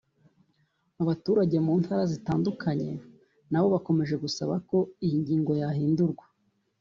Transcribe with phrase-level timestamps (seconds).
[1.01, 2.89] Abaturage mu ntara zitandukanye
[3.49, 6.25] na bo bakomeje gusaba ko iyi ngingo yahindurwa